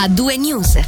[0.00, 0.78] a due news.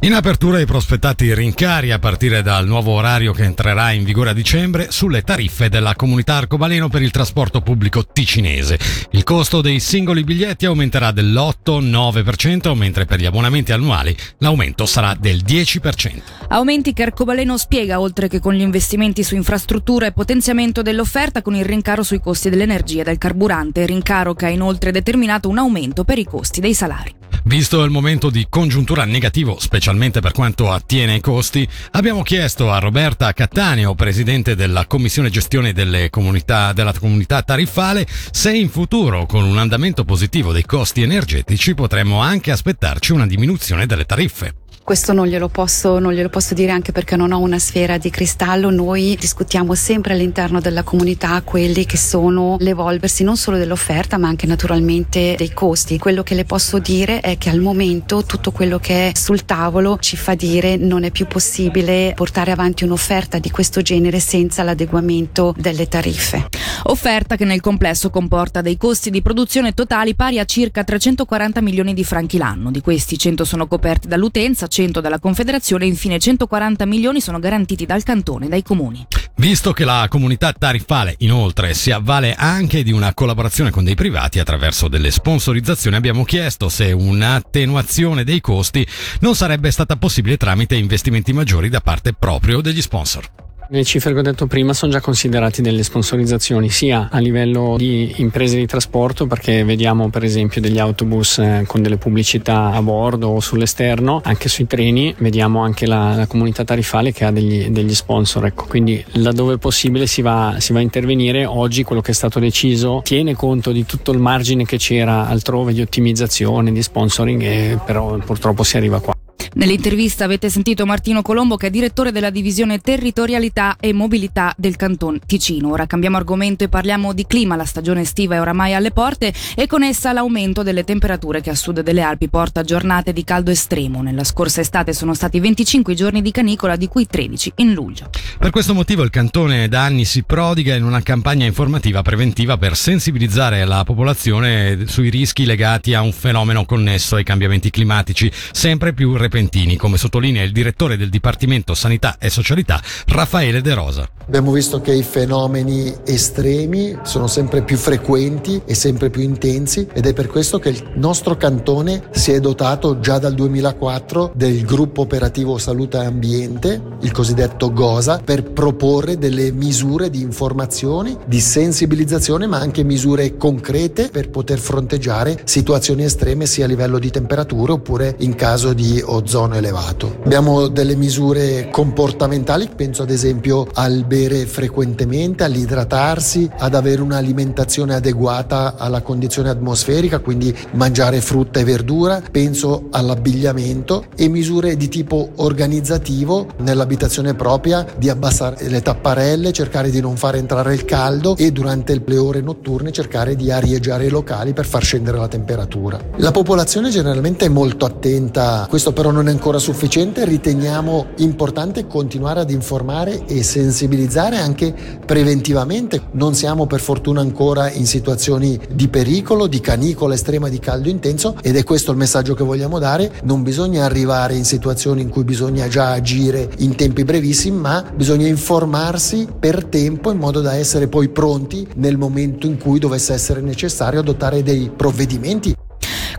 [0.00, 4.32] In apertura i prospettati rincari a partire dal nuovo orario che entrerà in vigore a
[4.32, 8.78] dicembre sulle tariffe della comunità arcobaleno per il trasporto pubblico ticinese.
[9.10, 15.42] Il costo dei singoli biglietti aumenterà dell'8-9%, mentre per gli abbonamenti annuali l'aumento sarà del
[15.44, 16.22] 10%.
[16.48, 21.54] Aumenti che Arcobaleno spiega, oltre che con gli investimenti su infrastruttura e potenziamento dell'offerta, con
[21.54, 26.04] il rincaro sui costi dell'energia e del carburante, rincaro che ha inoltre determinato un aumento
[26.04, 27.23] per i costi dei salari.
[27.46, 32.78] Visto il momento di congiuntura negativo, specialmente per quanto attiene ai costi, abbiamo chiesto a
[32.78, 39.44] Roberta Cattaneo, presidente della Commissione Gestione delle comunità, della comunità tariffale, se in futuro, con
[39.44, 44.63] un andamento positivo dei costi energetici, potremmo anche aspettarci una diminuzione delle tariffe.
[44.84, 48.10] Questo non glielo, posso, non glielo posso dire anche perché non ho una sfera di
[48.10, 48.68] cristallo.
[48.68, 54.46] Noi discutiamo sempre all'interno della comunità quelli che sono l'evolversi non solo dell'offerta ma anche
[54.46, 55.96] naturalmente dei costi.
[55.96, 59.96] Quello che le posso dire è che al momento tutto quello che è sul tavolo
[60.00, 65.54] ci fa dire non è più possibile portare avanti un'offerta di questo genere senza l'adeguamento
[65.56, 66.48] delle tariffe.
[66.82, 71.94] Offerta che nel complesso comporta dei costi di produzione totali pari a circa 340 milioni
[71.94, 72.70] di franchi l'anno.
[72.70, 77.86] Di questi 100 sono coperti dall'utenza, 100 dalla Confederazione e infine 140 milioni sono garantiti
[77.86, 79.06] dal Cantone e dai comuni.
[79.36, 84.40] Visto che la comunità tariffale inoltre si avvale anche di una collaborazione con dei privati
[84.40, 88.84] attraverso delle sponsorizzazioni, abbiamo chiesto se un'attenuazione dei costi
[89.20, 93.43] non sarebbe stata possibile tramite investimenti maggiori da parte proprio degli sponsor.
[93.66, 98.12] Le cifre che ho detto prima sono già considerate delle sponsorizzazioni sia a livello di
[98.16, 103.28] imprese di trasporto perché vediamo per esempio degli autobus eh, con delle pubblicità a bordo
[103.28, 107.94] o sull'esterno, anche sui treni vediamo anche la, la comunità tariffale che ha degli, degli
[107.94, 108.66] sponsor, ecco.
[108.66, 113.00] quindi laddove possibile si va, si va a intervenire, oggi quello che è stato deciso
[113.02, 118.18] tiene conto di tutto il margine che c'era altrove di ottimizzazione, di sponsoring e però
[118.18, 119.14] purtroppo si arriva qua.
[119.56, 125.20] Nell'intervista avete sentito Martino Colombo che è direttore della divisione territorialità e mobilità del Canton
[125.24, 125.70] Ticino.
[125.70, 127.54] Ora cambiamo argomento e parliamo di clima.
[127.54, 131.54] La stagione estiva è oramai alle porte e con essa l'aumento delle temperature che a
[131.54, 134.02] sud delle Alpi porta giornate di caldo estremo.
[134.02, 138.10] Nella scorsa estate sono stati 25 giorni di canicola, di cui 13 in luglio.
[138.36, 142.74] Per questo motivo il cantone da anni si prodiga in una campagna informativa preventiva per
[142.76, 149.14] sensibilizzare la popolazione sui rischi legati a un fenomeno connesso ai cambiamenti climatici sempre più
[149.14, 154.08] repentini repentini, come sottolinea il direttore del Dipartimento Sanità e Socialità, Raffaele De Rosa.
[154.26, 160.06] Abbiamo visto che i fenomeni estremi sono sempre più frequenti e sempre più intensi ed
[160.06, 165.02] è per questo che il nostro cantone si è dotato già dal 2004 del gruppo
[165.02, 172.46] operativo salute e ambiente, il cosiddetto GOSA, per proporre delle misure di informazione, di sensibilizzazione,
[172.46, 178.16] ma anche misure concrete per poter fronteggiare situazioni estreme sia a livello di temperatura oppure
[178.20, 180.18] in caso di ozono elevato.
[180.24, 188.76] Abbiamo delle misure comportamentali, penso ad esempio al bere frequentemente, all'idratarsi, ad avere un'alimentazione adeguata
[188.76, 196.46] alla condizione atmosferica, quindi mangiare frutta e verdura, penso all'abbigliamento e misure di tipo organizzativo
[196.58, 202.00] nell'abitazione propria, di abbassare le tapparelle, cercare di non far entrare il caldo e durante
[202.04, 205.98] le ore notturne cercare di arieggiare i locali per far scendere la temperatura.
[206.16, 212.40] La popolazione generalmente è molto attenta, questo però non è ancora sufficiente, riteniamo importante continuare
[212.40, 214.74] ad informare e sensibilizzare anche
[215.04, 216.02] preventivamente.
[216.12, 221.36] Non siamo per fortuna ancora in situazioni di pericolo, di canicola estrema, di caldo intenso
[221.42, 223.12] ed è questo il messaggio che vogliamo dare.
[223.24, 228.26] Non bisogna arrivare in situazioni in cui bisogna già agire in tempi brevissimi, ma bisogna
[228.26, 233.40] informarsi per tempo in modo da essere poi pronti nel momento in cui dovesse essere
[233.40, 235.63] necessario adottare dei provvedimenti.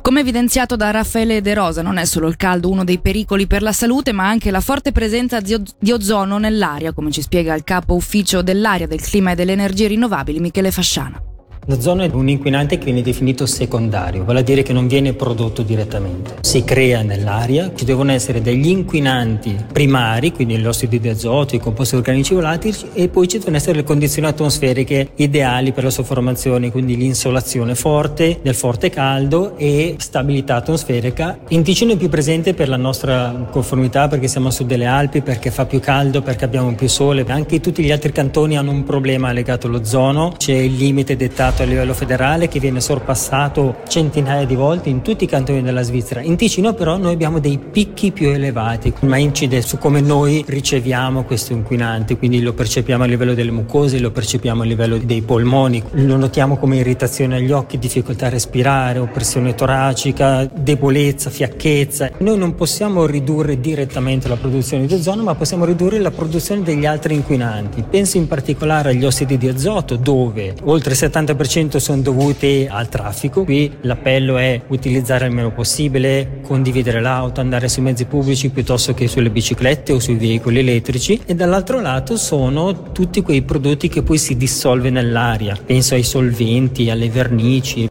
[0.05, 3.63] Come evidenziato da Raffaele De Rosa, non è solo il caldo uno dei pericoli per
[3.63, 7.95] la salute, ma anche la forte presenza di ozono nell'aria, come ci spiega il capo
[7.95, 11.19] ufficio dell'aria, del clima e delle energie rinnovabili Michele Fasciana.
[11.67, 15.63] L'ozono è un inquinante che viene definito secondario, vale a dire che non viene prodotto
[15.63, 16.35] direttamente.
[16.41, 21.95] Si crea nell'aria, ci devono essere degli inquinanti primari, quindi l'ossido di azoto, i composti
[21.95, 26.69] organici volatili, e poi ci devono essere le condizioni atmosferiche ideali per la sua formazione,
[26.69, 31.39] quindi l'insolazione forte, del forte caldo e stabilità atmosferica.
[31.47, 35.21] In Ticino è più presente per la nostra conformità perché siamo a sud delle Alpi,
[35.21, 37.25] perché fa più caldo, perché abbiamo più sole.
[37.27, 41.63] Anche tutti gli altri cantoni hanno un problema legato all'ozono, c'è il limite dettato approvato
[41.63, 46.22] a livello federale che viene sorpassato centinaia di volte in tutti i cantoni della Svizzera.
[46.22, 51.24] In Ticino però noi abbiamo dei picchi più elevati, ma incide su come noi riceviamo
[51.24, 55.81] questo inquinante, quindi lo percepiamo a livello delle mucose, lo percepiamo a livello dei polmoni,
[55.92, 62.12] lo notiamo come irritazione agli occhi, difficoltà a respirare, oppressione toracica, debolezza, fiacchezza.
[62.19, 66.86] Noi non possiamo ridurre direttamente la produzione di ozono, ma possiamo ridurre la produzione degli
[66.86, 67.84] altri inquinanti.
[67.90, 71.44] Penso in particolare agli ossidi di azoto, dove oltre il 70%
[71.80, 73.44] sono dovuti al traffico.
[73.44, 79.07] Qui l'appello è utilizzare il meno possibile, condividere l'auto, andare sui mezzi pubblici piuttosto che
[79.07, 84.18] sulle biciclette o sui veicoli elettrici e dall'altro lato sono tutti quei prodotti che poi
[84.18, 85.57] si dissolve nell'aria.
[85.65, 87.88] Penso ai solventi, alle vernici.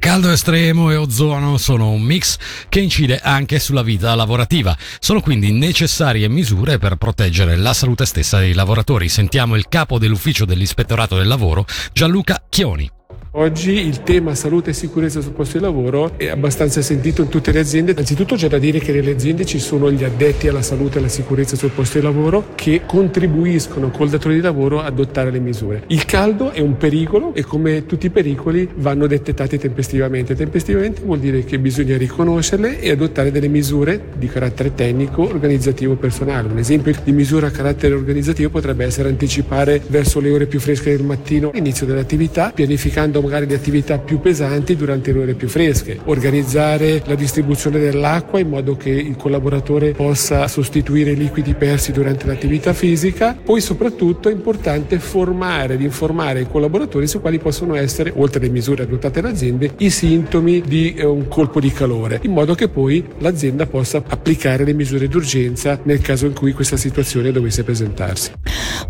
[0.00, 2.38] Caldo estremo e ozono sono un mix
[2.70, 4.74] che incide anche sulla vita lavorativa.
[4.98, 9.10] Sono quindi necessarie misure per proteggere la salute stessa dei lavoratori.
[9.10, 12.90] Sentiamo il capo dell'ufficio dell'Ispettorato del Lavoro, Gianluca Chioni.
[13.34, 17.52] Oggi il tema salute e sicurezza sul posto di lavoro è abbastanza sentito in tutte
[17.52, 17.94] le aziende.
[17.96, 21.08] Anzitutto c'è da dire che nelle aziende ci sono gli addetti alla salute e alla
[21.08, 25.84] sicurezza sul posto di lavoro che contribuiscono col datore di lavoro a adottare le misure.
[25.86, 30.34] Il caldo è un pericolo e come tutti i pericoli vanno detettati tempestivamente.
[30.34, 36.48] Tempestivamente vuol dire che bisogna riconoscerle e adottare delle misure di carattere tecnico, organizzativo, personale.
[36.48, 40.96] Un esempio di misura a carattere organizzativo potrebbe essere anticipare verso le ore più fresche
[40.96, 45.98] del mattino l'inizio dell'attività, pianificando magari le attività più pesanti durante le ore più fresche,
[46.04, 52.26] organizzare la distribuzione dell'acqua in modo che il collaboratore possa sostituire i liquidi persi durante
[52.26, 58.12] l'attività fisica, poi soprattutto è importante formare ed informare i collaboratori su quali possono essere,
[58.16, 62.32] oltre alle misure adottate dalle aziende, i sintomi di eh, un colpo di calore, in
[62.32, 67.32] modo che poi l'azienda possa applicare le misure d'urgenza nel caso in cui questa situazione
[67.32, 68.32] dovesse presentarsi.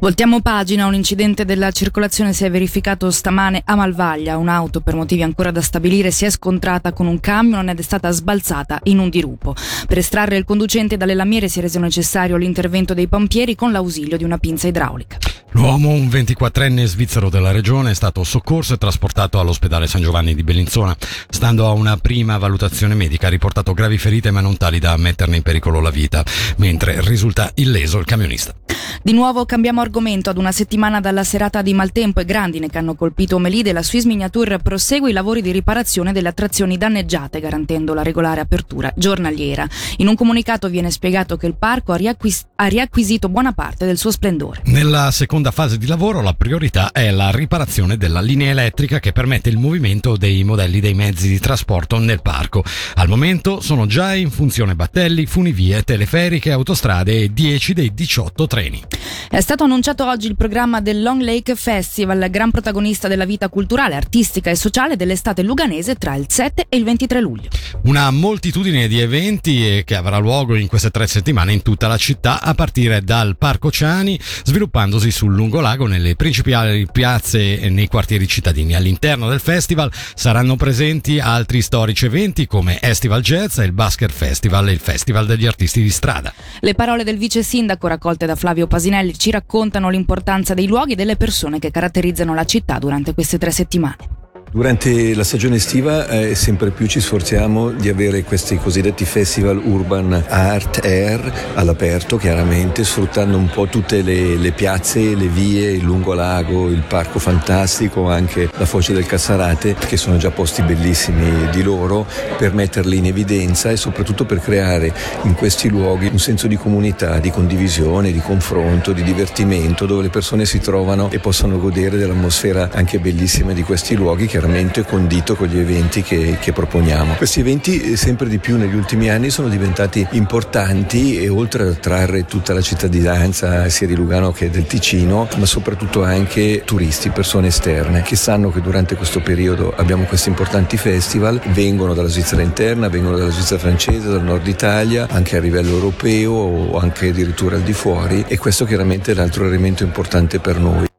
[0.01, 4.95] Voltiamo pagina, un incidente della circolazione si è verificato stamane a Malvaglio Italia un'auto per
[4.95, 8.99] motivi ancora da stabilire si è scontrata con un camion ed è stata sbalzata in
[8.99, 9.55] un dirupo.
[9.87, 14.19] Per estrarre il conducente dalle lamiere si è reso necessario l'intervento dei pompieri con l'ausilio
[14.19, 15.17] di una pinza idraulica.
[15.53, 20.45] L'uomo, un 24enne svizzero della regione, è stato soccorso e trasportato all'ospedale San Giovanni di
[20.45, 20.97] Bellinzona.
[21.29, 25.37] Stando a una prima valutazione medica ha riportato gravi ferite ma non tali da metterne
[25.37, 26.25] in pericolo la vita,
[26.59, 28.55] mentre risulta illeso il camionista.
[29.03, 30.31] Di nuovo cambiamo argomento.
[30.31, 34.05] Ad una settimana dalla serata di maltempo e grandine che hanno colpito Melide, la Swiss
[34.05, 39.67] Miniature prosegue i lavori di riparazione delle attrazioni danneggiate, garantendo la regolare apertura giornaliera.
[39.97, 43.97] In un comunicato viene spiegato che il parco ha, riacquis- ha riacquisito buona parte del
[43.97, 44.63] suo splendore.
[44.67, 49.49] Nella seconda fase di lavoro la priorità è la riparazione della linea elettrica che permette
[49.49, 52.63] il movimento dei modelli dei mezzi di trasporto nel parco.
[52.97, 58.83] Al momento sono già in funzione battelli, funivie, teleferiche, autostrade e 10 dei 18 treni.
[59.31, 63.95] È stato annunciato oggi il programma del Long Lake Festival, gran protagonista della vita culturale,
[63.95, 67.49] artistica e sociale dell'estate luganese tra il 7 e il 23 luglio.
[67.85, 72.43] Una moltitudine di eventi che avrà luogo in queste tre settimane in tutta la città,
[72.43, 78.75] a partire dal Parco Ciani, sviluppandosi sul lungolago nelle principali piazze e nei quartieri cittadini.
[78.75, 84.73] All'interno del festival saranno presenti altri storici eventi come Estival Jazz, il Basker Festival e
[84.73, 86.33] il Festival degli artisti di strada.
[86.61, 90.97] Le parole del vice sindaco raccolte da Flavio Pasinelli ci raccontano l'importanza dei luoghi e
[90.97, 94.20] delle persone che caratterizzano la città durante queste tre settimane.
[94.53, 100.25] Durante la stagione estiva eh, sempre più ci sforziamo di avere questi cosiddetti festival urban
[100.27, 106.69] art air all'aperto, chiaramente sfruttando un po' tutte le, le piazze, le vie, il lungolago,
[106.69, 112.05] il parco fantastico, anche la foce del Cassarate, che sono già posti bellissimi di loro,
[112.37, 114.93] per metterli in evidenza e soprattutto per creare
[115.23, 120.11] in questi luoghi un senso di comunità, di condivisione, di confronto, di divertimento, dove le
[120.11, 125.37] persone si trovano e possono godere dell'atmosfera anche bellissima di questi luoghi che chiaramente condito
[125.37, 127.15] con gli eventi che, che, proponiamo.
[127.15, 131.69] Questi eventi eh, sempre di più negli ultimi anni sono diventati importanti e oltre ad
[131.69, 137.49] attrarre tutta la cittadinanza sia di Lugano che del Ticino, ma soprattutto anche turisti, persone
[137.49, 142.89] esterne che sanno che durante questo periodo abbiamo questi importanti festival, vengono dalla Svizzera interna,
[142.89, 147.63] vengono dalla Svizzera francese, dal nord Italia, anche a livello europeo o anche addirittura al
[147.63, 150.90] di fuori e questo chiaramente è l'altro elemento importante per noi.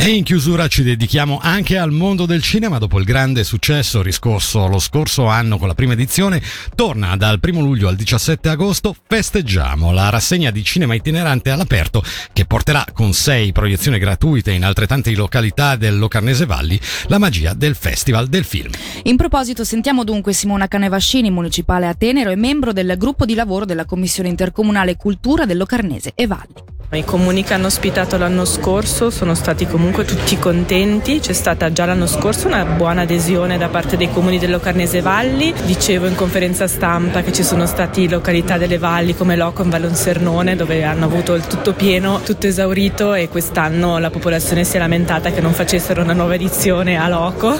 [0.00, 2.78] E in chiusura ci dedichiamo anche al mondo del cinema.
[2.78, 6.40] Dopo il grande successo riscosso lo scorso anno con la prima edizione,
[6.74, 12.02] torna dal 1 luglio al 17 agosto Festeggiamo, la rassegna di cinema itinerante all'aperto
[12.32, 17.74] che porterà con sei proiezioni gratuite in altrettante località del Locarnese Valli la magia del
[17.74, 18.70] Festival del Film.
[19.02, 23.64] In proposito sentiamo dunque Simona Canevascini, municipale a Tenero e membro del gruppo di lavoro
[23.64, 26.77] della Commissione intercomunale Cultura del Locarnese e Valli.
[26.90, 31.84] I comuni che hanno ospitato l'anno scorso sono stati comunque tutti contenti, c'è stata già
[31.84, 36.66] l'anno scorso una buona adesione da parte dei comuni delle Locarnese Valli, dicevo in conferenza
[36.66, 41.34] stampa che ci sono stati località delle valli come Loco in Vallonsernone dove hanno avuto
[41.34, 46.00] il tutto pieno, tutto esaurito e quest'anno la popolazione si è lamentata che non facessero
[46.00, 47.54] una nuova edizione a Loco.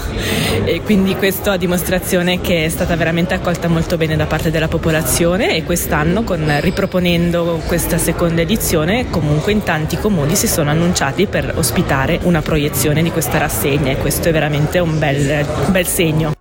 [0.65, 4.69] E quindi questo a dimostrazione che è stata veramente accolta molto bene da parte della
[4.69, 11.27] popolazione e quest'anno con, riproponendo questa seconda edizione comunque in tanti comuni si sono annunciati
[11.27, 15.87] per ospitare una proiezione di questa rassegna e questo è veramente un bel, un bel
[15.87, 16.33] segno.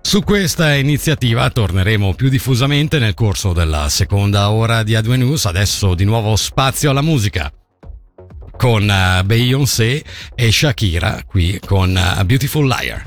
[0.00, 5.94] Su questa iniziativa torneremo più diffusamente nel corso della seconda ora di A2 News, adesso
[5.94, 7.50] di nuovo spazio alla musica
[8.56, 10.02] con uh, Beyoncé
[10.34, 13.06] e Shakira qui con uh, Beautiful Liar.